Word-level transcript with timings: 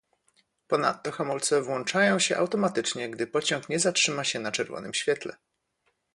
Ponadto 0.67 1.11
hamulce 1.11 1.61
włączają 1.61 2.19
się 2.19 2.37
automatycznie, 2.37 3.09
gdy 3.09 3.27
pociąg 3.27 3.69
nie 3.69 3.79
zatrzyma 3.79 4.23
się 4.23 4.39
na 4.39 4.51
czerwonym 4.51 4.93
świetle 4.93 5.35